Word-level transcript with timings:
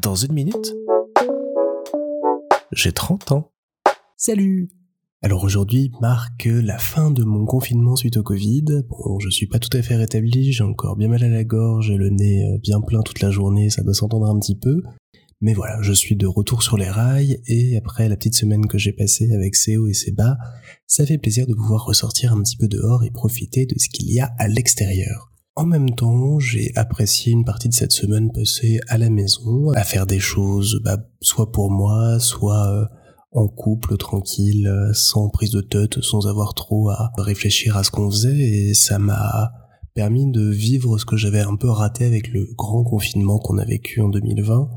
Dans 0.00 0.14
une 0.14 0.32
minute, 0.32 0.76
j'ai 2.72 2.92
30 2.92 3.32
ans. 3.32 3.52
Salut 4.16 4.68
alors 5.20 5.42
aujourd'hui 5.42 5.90
marque 6.00 6.44
la 6.44 6.78
fin 6.78 7.10
de 7.10 7.24
mon 7.24 7.44
confinement 7.44 7.96
suite 7.96 8.18
au 8.18 8.22
Covid. 8.22 8.84
Bon, 8.88 9.18
je 9.18 9.28
suis 9.30 9.48
pas 9.48 9.58
tout 9.58 9.76
à 9.76 9.82
fait 9.82 9.96
rétabli, 9.96 10.52
j'ai 10.52 10.62
encore 10.62 10.94
bien 10.94 11.08
mal 11.08 11.24
à 11.24 11.28
la 11.28 11.42
gorge 11.42 11.90
et 11.90 11.96
le 11.96 12.08
nez 12.08 12.44
euh, 12.44 12.58
bien 12.62 12.80
plein 12.80 13.02
toute 13.02 13.20
la 13.20 13.32
journée, 13.32 13.68
ça 13.68 13.82
doit 13.82 13.94
s'entendre 13.94 14.26
un 14.26 14.38
petit 14.38 14.54
peu. 14.54 14.80
Mais 15.40 15.54
voilà, 15.54 15.82
je 15.82 15.92
suis 15.92 16.14
de 16.14 16.28
retour 16.28 16.62
sur 16.62 16.76
les 16.76 16.88
rails 16.88 17.40
et 17.48 17.76
après 17.76 18.08
la 18.08 18.16
petite 18.16 18.36
semaine 18.36 18.68
que 18.68 18.78
j'ai 18.78 18.92
passée 18.92 19.32
avec 19.32 19.56
ses 19.56 19.76
hauts 19.76 19.88
et 19.88 19.92
ses 19.92 20.12
bas, 20.12 20.36
ça 20.86 21.04
fait 21.04 21.18
plaisir 21.18 21.48
de 21.48 21.54
pouvoir 21.54 21.84
ressortir 21.84 22.32
un 22.32 22.40
petit 22.40 22.56
peu 22.56 22.68
dehors 22.68 23.02
et 23.02 23.10
profiter 23.10 23.66
de 23.66 23.74
ce 23.76 23.88
qu'il 23.88 24.12
y 24.12 24.20
a 24.20 24.30
à 24.38 24.46
l'extérieur. 24.46 25.32
En 25.58 25.66
même 25.66 25.90
temps, 25.90 26.38
j'ai 26.38 26.70
apprécié 26.76 27.32
une 27.32 27.44
partie 27.44 27.68
de 27.68 27.74
cette 27.74 27.90
semaine 27.90 28.30
passée 28.30 28.78
à 28.86 28.96
la 28.96 29.10
maison, 29.10 29.72
à 29.72 29.82
faire 29.82 30.06
des 30.06 30.20
choses, 30.20 30.80
bah, 30.84 30.98
soit 31.20 31.50
pour 31.50 31.72
moi, 31.72 32.20
soit 32.20 32.68
euh, 32.68 32.84
en 33.32 33.48
couple, 33.48 33.96
tranquille, 33.96 34.68
euh, 34.68 34.92
sans 34.92 35.28
prise 35.30 35.50
de 35.50 35.60
tête, 35.60 36.00
sans 36.00 36.28
avoir 36.28 36.54
trop 36.54 36.90
à 36.90 37.10
réfléchir 37.18 37.76
à 37.76 37.82
ce 37.82 37.90
qu'on 37.90 38.08
faisait, 38.08 38.38
et 38.38 38.72
ça 38.72 39.00
m'a 39.00 39.50
permis 39.96 40.30
de 40.30 40.48
vivre 40.48 40.96
ce 40.96 41.04
que 41.04 41.16
j'avais 41.16 41.40
un 41.40 41.56
peu 41.56 41.68
raté 41.68 42.04
avec 42.04 42.28
le 42.28 42.46
grand 42.56 42.84
confinement 42.84 43.40
qu'on 43.40 43.58
a 43.58 43.64
vécu 43.64 44.00
en 44.00 44.10
2020 44.10 44.70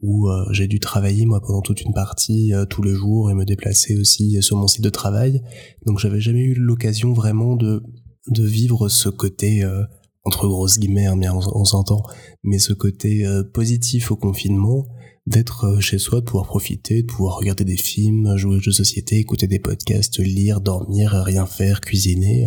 où 0.00 0.28
euh, 0.28 0.46
j'ai 0.52 0.68
dû 0.68 0.80
travailler 0.80 1.26
moi 1.26 1.42
pendant 1.42 1.60
toute 1.60 1.82
une 1.82 1.92
partie 1.92 2.54
euh, 2.54 2.64
tous 2.64 2.82
les 2.82 2.94
jours 2.94 3.30
et 3.30 3.34
me 3.34 3.44
déplacer 3.44 3.98
aussi 3.98 4.42
sur 4.42 4.56
mon 4.56 4.68
site 4.68 4.84
de 4.84 4.90
travail. 4.90 5.42
Donc 5.86 5.98
j'avais 5.98 6.20
jamais 6.20 6.42
eu 6.42 6.54
l'occasion 6.54 7.12
vraiment 7.12 7.56
de 7.56 7.82
de 8.28 8.44
vivre 8.44 8.88
ce 8.88 9.08
côté 9.08 9.62
euh, 9.64 9.82
entre 10.24 10.48
grosses 10.48 10.78
guillemets, 10.78 11.06
hein, 11.06 11.16
bien 11.16 11.34
on, 11.34 11.64
s'entend, 11.64 12.02
mais 12.42 12.58
ce 12.58 12.72
côté 12.72 13.26
positif 13.52 14.10
au 14.10 14.16
confinement, 14.16 14.86
d'être 15.26 15.80
chez 15.80 15.98
soi, 15.98 16.20
de 16.20 16.24
pouvoir 16.24 16.46
profiter, 16.46 17.02
de 17.02 17.06
pouvoir 17.06 17.36
regarder 17.36 17.64
des 17.64 17.76
films, 17.76 18.36
jouer 18.36 18.56
aux 18.56 18.60
jeux 18.60 18.70
de 18.70 18.76
société, 18.76 19.18
écouter 19.18 19.46
des 19.46 19.58
podcasts, 19.58 20.18
lire, 20.18 20.60
dormir, 20.60 21.12
rien 21.12 21.46
faire, 21.46 21.80
cuisiner. 21.80 22.46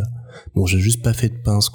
Bon, 0.55 0.65
j'ai 0.65 0.79
juste 0.79 1.03
pas 1.03 1.13
fait 1.13 1.29
de 1.29 1.37
pain 1.37 1.61
ce 1.61 1.69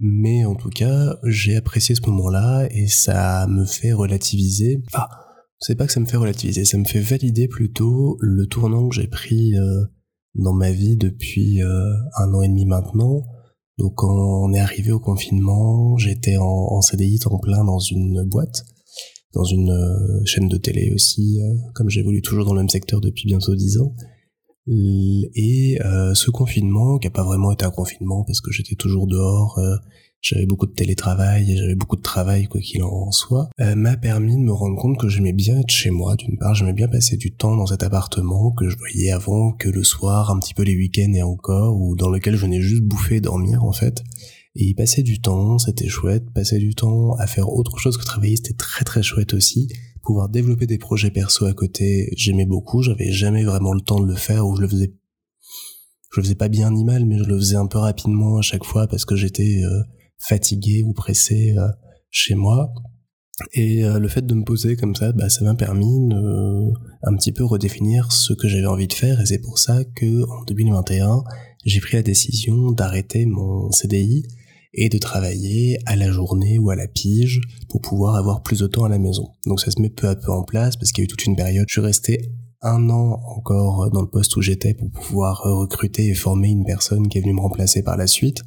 mais 0.00 0.46
en 0.46 0.54
tout 0.54 0.70
cas, 0.70 1.18
j'ai 1.24 1.56
apprécié 1.56 1.94
ce 1.94 2.00
moment-là 2.02 2.66
et 2.70 2.88
ça 2.88 3.46
me 3.48 3.66
fait 3.66 3.92
relativiser. 3.92 4.82
Enfin, 4.86 5.06
c'est 5.58 5.76
pas 5.76 5.86
que 5.86 5.92
ça 5.92 6.00
me 6.00 6.06
fait 6.06 6.16
relativiser, 6.16 6.64
ça 6.64 6.78
me 6.78 6.86
fait 6.86 7.00
valider 7.00 7.46
plutôt 7.46 8.16
le 8.20 8.46
tournant 8.46 8.88
que 8.88 8.94
j'ai 8.94 9.08
pris 9.08 9.54
euh, 9.56 9.84
dans 10.34 10.54
ma 10.54 10.72
vie 10.72 10.96
depuis 10.96 11.62
euh, 11.62 11.92
un 12.16 12.32
an 12.32 12.40
et 12.40 12.48
demi 12.48 12.64
maintenant. 12.64 13.24
Donc 13.78 14.02
on 14.02 14.52
est 14.52 14.58
arrivé 14.58 14.92
au 14.92 15.00
confinement, 15.00 15.96
j'étais 15.96 16.36
en, 16.36 16.44
en, 16.44 16.80
CDI 16.82 17.18
temps 17.18 17.38
plein 17.38 17.64
dans 17.64 17.78
une 17.78 18.24
boîte, 18.24 18.64
dans 19.32 19.44
une 19.44 19.70
euh, 19.70 20.24
chaîne 20.26 20.48
de 20.48 20.56
télé 20.56 20.92
aussi, 20.92 21.40
comme 21.74 21.88
j'évolue 21.88 22.22
toujours 22.22 22.44
dans 22.44 22.54
le 22.54 22.60
même 22.60 22.68
secteur 22.68 23.00
depuis 23.00 23.26
bientôt 23.26 23.54
dix 23.54 23.78
ans. 23.78 23.94
Et 24.72 25.78
euh, 25.84 26.14
ce 26.14 26.30
confinement, 26.30 26.98
qui 26.98 27.08
a 27.08 27.10
pas 27.10 27.24
vraiment 27.24 27.50
été 27.50 27.64
un 27.64 27.70
confinement 27.70 28.22
parce 28.24 28.40
que 28.40 28.52
j'étais 28.52 28.76
toujours 28.76 29.08
dehors, 29.08 29.58
euh, 29.58 29.76
j'avais 30.20 30.46
beaucoup 30.46 30.66
de 30.66 30.72
télétravail 30.72 31.56
j'avais 31.56 31.74
beaucoup 31.74 31.96
de 31.96 32.02
travail 32.02 32.46
quoi 32.46 32.60
qu'il 32.60 32.82
en 32.82 33.10
soit, 33.10 33.48
euh, 33.60 33.74
m'a 33.74 33.96
permis 33.96 34.36
de 34.36 34.42
me 34.42 34.52
rendre 34.52 34.80
compte 34.80 34.98
que 34.98 35.08
j'aimais 35.08 35.32
bien 35.32 35.58
être 35.58 35.70
chez 35.70 35.90
moi. 35.90 36.14
D'une 36.14 36.38
part, 36.38 36.54
j'aimais 36.54 36.72
bien 36.72 36.88
passer 36.88 37.16
du 37.16 37.32
temps 37.32 37.56
dans 37.56 37.66
cet 37.66 37.82
appartement 37.82 38.52
que 38.52 38.68
je 38.68 38.76
voyais 38.76 39.10
avant 39.10 39.52
que 39.52 39.68
le 39.68 39.82
soir, 39.82 40.30
un 40.30 40.38
petit 40.38 40.54
peu 40.54 40.62
les 40.62 40.76
week-ends 40.76 41.14
et 41.14 41.22
encore, 41.22 41.80
ou 41.80 41.96
dans 41.96 42.10
lequel 42.10 42.36
je 42.36 42.42
venais 42.42 42.60
juste 42.60 42.82
bouffer 42.82 43.16
et 43.16 43.20
dormir 43.20 43.64
en 43.64 43.72
fait. 43.72 44.04
Et 44.54 44.66
y 44.66 44.74
passer 44.74 45.02
du 45.02 45.20
temps, 45.20 45.58
c'était 45.58 45.88
chouette. 45.88 46.30
Passer 46.32 46.58
du 46.58 46.74
temps 46.74 47.14
à 47.14 47.26
faire 47.26 47.48
autre 47.52 47.78
chose 47.78 47.96
que 47.96 48.04
travailler, 48.04 48.36
c'était 48.36 48.56
très 48.56 48.84
très 48.84 49.02
chouette 49.02 49.34
aussi 49.34 49.68
pouvoir 50.02 50.28
développer 50.28 50.66
des 50.66 50.78
projets 50.78 51.10
perso 51.10 51.46
à 51.46 51.52
côté, 51.52 52.12
j'aimais 52.16 52.46
beaucoup, 52.46 52.82
j'avais 52.82 53.12
jamais 53.12 53.44
vraiment 53.44 53.72
le 53.72 53.80
temps 53.80 54.00
de 54.00 54.06
le 54.06 54.16
faire 54.16 54.46
ou 54.46 54.56
je 54.56 54.62
le 54.62 54.68
faisais 54.68 54.94
je 56.12 56.20
le 56.20 56.24
faisais 56.24 56.34
pas 56.34 56.48
bien 56.48 56.70
ni 56.72 56.84
mal 56.84 57.06
mais 57.06 57.18
je 57.18 57.24
le 57.24 57.36
faisais 57.36 57.56
un 57.56 57.66
peu 57.66 57.78
rapidement 57.78 58.38
à 58.38 58.42
chaque 58.42 58.64
fois 58.64 58.88
parce 58.88 59.04
que 59.04 59.16
j'étais 59.16 59.62
euh, 59.62 59.82
fatigué 60.18 60.82
ou 60.84 60.92
pressé 60.92 61.54
euh, 61.56 61.68
chez 62.10 62.34
moi. 62.34 62.72
Et 63.54 63.84
euh, 63.84 63.98
le 63.98 64.08
fait 64.08 64.26
de 64.26 64.34
me 64.34 64.44
poser 64.44 64.76
comme 64.76 64.94
ça 64.94 65.12
bah 65.12 65.30
ça 65.30 65.44
m'a 65.44 65.54
permis 65.54 66.08
de 66.08 66.72
un 67.02 67.16
petit 67.16 67.32
peu 67.32 67.44
redéfinir 67.44 68.12
ce 68.12 68.34
que 68.34 68.48
j'avais 68.48 68.66
envie 68.66 68.88
de 68.88 68.92
faire. 68.92 69.20
Et 69.20 69.26
c'est 69.26 69.40
pour 69.40 69.58
ça 69.58 69.84
que 69.84 70.24
en 70.24 70.44
2021 70.44 71.22
j'ai 71.64 71.80
pris 71.80 71.96
la 71.96 72.02
décision 72.02 72.72
d'arrêter 72.72 73.24
mon 73.24 73.70
CDI 73.70 74.26
et 74.72 74.88
de 74.88 74.98
travailler 74.98 75.78
à 75.86 75.96
la 75.96 76.10
journée 76.10 76.58
ou 76.58 76.70
à 76.70 76.76
la 76.76 76.86
pige 76.86 77.40
pour 77.68 77.80
pouvoir 77.80 78.16
avoir 78.16 78.42
plus 78.42 78.60
de 78.60 78.66
temps 78.66 78.84
à 78.84 78.88
la 78.88 78.98
maison. 78.98 79.28
Donc 79.46 79.60
ça 79.60 79.70
se 79.70 79.80
met 79.80 79.90
peu 79.90 80.08
à 80.08 80.16
peu 80.16 80.30
en 80.30 80.42
place 80.42 80.76
parce 80.76 80.92
qu'il 80.92 81.02
y 81.02 81.04
a 81.04 81.06
eu 81.06 81.08
toute 81.08 81.26
une 81.26 81.36
période. 81.36 81.66
Je 81.68 81.80
suis 81.80 81.80
resté 81.80 82.32
un 82.62 82.90
an 82.90 83.20
encore 83.24 83.90
dans 83.90 84.02
le 84.02 84.08
poste 84.08 84.36
où 84.36 84.42
j'étais 84.42 84.74
pour 84.74 84.90
pouvoir 84.90 85.40
recruter 85.42 86.08
et 86.08 86.14
former 86.14 86.48
une 86.48 86.64
personne 86.64 87.08
qui 87.08 87.18
est 87.18 87.20
venue 87.22 87.34
me 87.34 87.40
remplacer 87.40 87.82
par 87.82 87.96
la 87.96 88.06
suite. 88.06 88.42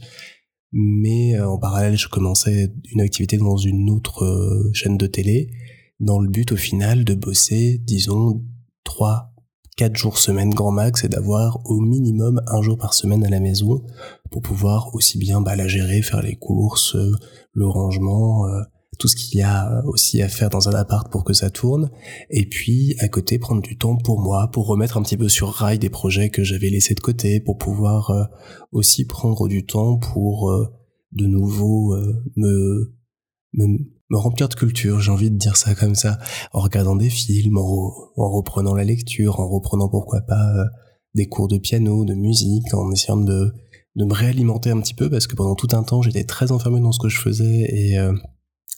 Mais 0.71 1.35
euh, 1.35 1.47
en 1.47 1.59
parallèle, 1.59 1.97
je 1.97 2.07
commençais 2.07 2.73
une 2.91 3.01
activité 3.01 3.37
dans 3.37 3.57
une 3.57 3.89
autre 3.91 4.23
euh, 4.23 4.71
chaîne 4.73 4.97
de 4.97 5.05
télé 5.05 5.51
dans 5.99 6.19
le 6.19 6.29
but 6.29 6.51
au 6.51 6.55
final 6.55 7.05
de 7.05 7.13
bosser, 7.13 7.79
disons, 7.83 8.43
trois 8.83 9.32
4 9.75 9.95
jours 9.95 10.17
semaine 10.17 10.51
grand 10.51 10.71
max 10.71 11.03
et 11.03 11.09
d'avoir 11.09 11.59
au 11.65 11.79
minimum 11.79 12.41
un 12.47 12.61
jour 12.61 12.77
par 12.77 12.93
semaine 12.93 13.25
à 13.25 13.29
la 13.29 13.39
maison 13.39 13.83
pour 14.31 14.41
pouvoir 14.41 14.93
aussi 14.93 15.17
bien 15.17 15.41
bah, 15.41 15.55
la 15.55 15.67
gérer, 15.67 16.01
faire 16.01 16.21
les 16.21 16.35
courses, 16.35 16.95
euh, 16.95 17.11
le 17.53 17.67
rangement, 17.67 18.47
euh, 18.47 18.61
tout 18.99 19.07
ce 19.07 19.15
qu'il 19.15 19.39
y 19.39 19.41
a 19.41 19.81
aussi 19.85 20.21
à 20.21 20.27
faire 20.27 20.49
dans 20.49 20.69
un 20.69 20.73
appart 20.73 21.11
pour 21.11 21.23
que 21.23 21.33
ça 21.33 21.49
tourne. 21.49 21.89
Et 22.29 22.47
puis 22.47 22.95
à 22.99 23.07
côté 23.07 23.39
prendre 23.39 23.61
du 23.61 23.77
temps 23.77 23.97
pour 23.97 24.19
moi 24.19 24.49
pour 24.51 24.67
remettre 24.67 24.97
un 24.97 25.01
petit 25.01 25.17
peu 25.17 25.29
sur 25.29 25.49
rail 25.49 25.79
des 25.79 25.89
projets 25.89 26.29
que 26.29 26.43
j'avais 26.43 26.69
laissés 26.69 26.93
de 26.93 26.99
côté 26.99 27.39
pour 27.39 27.57
pouvoir 27.57 28.11
euh, 28.11 28.23
aussi 28.71 29.05
prendre 29.05 29.47
du 29.47 29.65
temps 29.65 29.97
pour 29.97 30.51
de 31.11 31.25
nouveau 31.25 31.95
me 32.35 32.93
me 34.13 34.17
remplir 34.17 34.47
de 34.47 34.53
culture, 34.53 34.99
j'ai 34.99 35.11
envie 35.11 35.31
de 35.31 35.37
dire 35.37 35.57
ça 35.57 35.73
comme 35.73 35.95
ça, 35.95 36.19
en 36.53 36.59
regardant 36.59 36.95
des 36.95 37.09
films, 37.09 37.57
en, 37.57 37.91
reprenant 38.15 38.75
la 38.75 38.83
lecture, 38.83 39.39
en 39.39 39.49
reprenant 39.49 39.89
pourquoi 39.89 40.21
pas 40.21 40.53
euh, 40.55 40.65
des 41.15 41.27
cours 41.27 41.47
de 41.47 41.57
piano, 41.57 42.05
de 42.05 42.13
musique, 42.13 42.73
en 42.73 42.91
essayant 42.91 43.17
de, 43.17 43.53
de 43.95 44.05
me 44.05 44.13
réalimenter 44.13 44.69
un 44.69 44.79
petit 44.79 44.93
peu 44.93 45.09
parce 45.09 45.25
que 45.27 45.35
pendant 45.35 45.55
tout 45.55 45.67
un 45.73 45.83
temps 45.83 46.01
j'étais 46.01 46.23
très 46.23 46.51
enfermé 46.51 46.79
dans 46.79 46.91
ce 46.91 46.99
que 46.99 47.09
je 47.09 47.19
faisais 47.19 47.67
et 47.69 47.97
euh, 47.97 48.13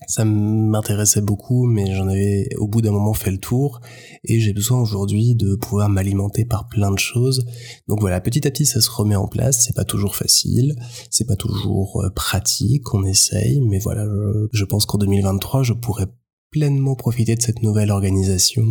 ça 0.08 0.26
m'intéressait 0.26 1.22
beaucoup, 1.22 1.66
mais 1.66 1.96
j'en 1.96 2.08
avais 2.08 2.50
au 2.58 2.68
bout 2.68 2.82
d'un 2.82 2.92
moment 2.92 3.14
fait 3.14 3.32
le 3.32 3.38
tour, 3.38 3.80
et 4.24 4.40
j'ai 4.40 4.54
besoin 4.54 4.80
aujourd'hui 4.80 5.36
de 5.36 5.56
pouvoir 5.56 5.90
m'alimenter 5.90 6.46
par 6.46 6.68
plein 6.68 6.92
de 6.92 7.00
choses. 7.00 7.46
Donc 7.88 8.02
voilà, 8.02 8.20
petit 8.20 8.46
à 8.48 8.52
petit 8.52 8.66
ça 8.66 8.82
se 8.82 8.90
remet 8.90 9.16
en 9.16 9.28
place, 9.28 9.64
c'est 9.66 9.76
pas 9.76 9.86
toujours 9.86 10.16
facile, 10.16 10.76
c'est 11.10 11.26
pas 11.26 11.36
toujours 11.36 12.04
euh, 12.04 12.10
pratique, 12.10 12.94
on 12.94 13.04
essaye, 13.06 13.62
mais 13.62 13.80
voilà, 13.80 14.06
je, 14.52 14.66
pense 14.66 14.86
qu'en 14.86 14.98
2023 14.98 15.64
je 15.64 15.74
pourrais 15.74 16.08
pleinement 16.52 16.96
profiter 16.96 17.36
de 17.36 17.42
cette 17.42 17.64
nouvelle 17.64 17.92
organisation 17.92 18.66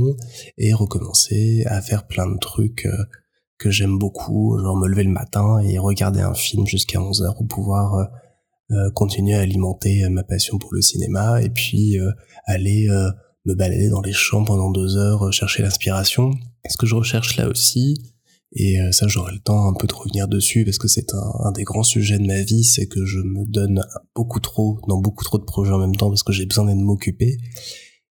et 0.59 0.73
recommencer 0.73 1.65
à 1.67 1.81
faire 1.81 2.07
plein 2.07 2.31
de 2.31 2.39
trucs 2.39 2.87
euh, 2.87 3.05
que 3.59 3.71
j'aime 3.71 3.99
beaucoup, 3.99 4.59
genre 4.59 4.77
me 4.77 4.89
lever 4.89 5.05
le 5.05 5.11
matin 5.11 5.59
et 5.61 5.79
regarder 5.79 6.21
un 6.21 6.35
film 6.35 6.67
jusqu'à 6.67 6.99
11h 6.99 7.35
pour 7.37 7.47
pouvoir 7.47 7.95
euh, 7.95 8.05
continuer 8.95 9.35
à 9.35 9.41
alimenter 9.41 10.05
euh, 10.05 10.11
ma 10.11 10.23
passion 10.23 10.59
pour 10.59 10.73
le 10.75 10.81
cinéma 10.81 11.43
et 11.43 11.51
puis 11.51 11.99
euh, 11.99 12.11
aller 12.47 12.89
me 13.45 13.55
balader 13.55 13.91
dans 13.91 14.01
les 14.01 14.13
champs 14.13 14.45
pendant 14.45 14.71
deux 14.71 14.97
heures, 14.97 15.33
chercher 15.33 15.63
l'inspiration. 15.63 16.31
Ce 16.69 16.77
que 16.79 16.87
je 16.87 16.95
recherche 16.95 17.37
là 17.37 17.49
aussi, 17.49 17.95
et 18.53 18.79
ça 18.93 19.07
j'aurai 19.07 19.33
le 19.33 19.41
temps 19.41 19.69
un 19.69 19.75
peu 19.75 19.87
de 19.87 19.93
revenir 19.93 20.29
dessus 20.29 20.65
parce 20.65 20.79
que 20.79 20.89
c'est 20.89 21.13
un, 21.13 21.53
des 21.53 21.65
grands 21.65 21.83
sujets 21.83 22.19
de 22.19 22.27
ma 22.27 22.41
vie, 22.41 22.65
c'est 22.65 22.87
que 22.87 23.05
je 23.05 23.19
me 23.19 23.45
donne 23.45 23.83
beaucoup 24.15 24.41
trop 24.41 24.81
dans 24.89 24.97
beaucoup 24.97 25.25
trop 25.25 25.37
de 25.37 25.45
projets 25.45 25.73
en 25.73 25.79
même 25.79 25.95
temps 25.95 26.09
parce 26.09 26.23
que 26.23 26.33
j'ai 26.33 26.47
besoin 26.47 26.65
d'être 26.65 26.79
m'occuper. 26.79 27.37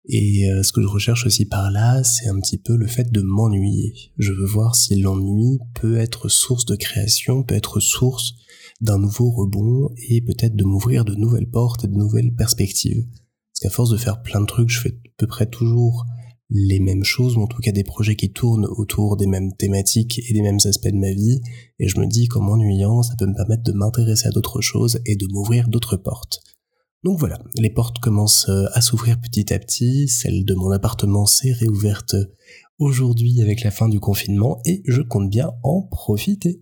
Et 0.10 0.50
ce 0.64 0.74
que 0.74 0.82
je 0.82 0.88
recherche 0.88 1.26
aussi 1.26 1.46
par 1.46 1.72
là, 1.72 2.04
c'est 2.04 2.28
un 2.28 2.38
petit 2.42 2.58
peu 2.58 2.76
le 2.76 2.88
fait 2.88 3.10
de 3.10 3.22
m'ennuyer. 3.22 3.94
Je 4.18 4.34
veux 4.34 4.48
voir 4.48 4.76
si 4.76 5.00
l'ennui 5.00 5.60
peut 5.80 5.98
être 5.98 6.28
source 6.28 6.66
de 6.66 6.76
création, 6.76 7.44
peut 7.44 7.56
être 7.56 7.80
source 7.80 8.34
d'un 8.82 9.00
nouveau 9.00 9.30
rebond 9.32 9.90
et 10.10 10.22
peut-être 10.22 10.56
de 10.56 10.64
m'ouvrir 10.64 11.06
de 11.06 11.16
nouvelles 11.16 11.50
portes 11.50 11.86
et 11.86 11.88
de 11.88 11.96
nouvelles 11.96 12.34
perspectives. 12.36 13.06
Parce 13.06 13.60
qu'à 13.62 13.70
force 13.70 13.92
de 13.92 13.98
faire 13.98 14.22
plein 14.22 14.42
de 14.42 14.46
trucs, 14.46 14.70
je 14.70 14.80
fais 14.80 14.90
à 14.90 15.10
peu 15.18 15.28
près 15.28 15.46
toujours 15.46 16.06
les 16.52 16.80
mêmes 16.80 17.04
choses, 17.04 17.38
ou 17.38 17.42
en 17.42 17.48
tout 17.48 17.62
cas 17.62 17.72
des 17.72 17.84
projets 17.84 18.18
qui 18.18 18.32
tournent 18.32 18.66
autour 18.66 19.16
des 19.16 19.26
mêmes 19.26 19.56
thématiques 19.56 20.20
et 20.30 20.34
des 20.34 20.42
mêmes 20.42 20.60
aspects 20.66 20.90
de 20.90 20.98
ma 20.98 21.14
vie, 21.14 21.40
et 21.80 21.88
je 21.88 21.98
me 22.00 22.06
dis 22.06 22.28
qu'en 22.28 22.42
m'ennuyant, 22.42 23.04
ça 23.04 23.16
peut 23.18 23.26
me 23.26 23.36
permettre 23.36 23.64
de 23.64 23.72
m'intéresser 23.72 24.28
à 24.28 24.32
d'autres 24.32 24.60
choses 24.60 25.00
et 25.06 25.16
de 25.16 25.28
m'ouvrir 25.32 25.70
d'autres 25.70 25.96
portes. 25.96 26.42
Donc 27.04 27.18
voilà, 27.18 27.40
les 27.56 27.70
portes 27.70 28.00
commencent 28.00 28.50
euh, 28.50 28.66
à 28.74 28.82
s'ouvrir 28.82 29.20
petit 29.20 29.54
à 29.54 29.60
petit, 29.60 30.08
celle 30.08 30.44
de 30.44 30.54
mon 30.54 30.72
appartement 30.72 31.26
s'est 31.26 31.54
réouverte 31.54 32.16
aujourd'hui 32.78 33.42
avec 33.42 33.64
la 33.64 33.72
fin 33.72 33.88
du 33.88 34.00
confinement, 34.00 34.60
et 34.66 34.84
je 34.86 35.02
compte 35.02 35.30
bien 35.30 35.52
en 35.64 35.84
profiter. 35.84 36.62